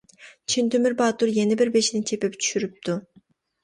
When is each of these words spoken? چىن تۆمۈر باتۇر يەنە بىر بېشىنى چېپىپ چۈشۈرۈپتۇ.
چىن 0.53 0.71
تۆمۈر 0.75 0.95
باتۇر 1.03 1.33
يەنە 1.37 1.61
بىر 1.61 1.73
بېشىنى 1.79 2.05
چېپىپ 2.11 2.43
چۈشۈرۈپتۇ. 2.43 3.03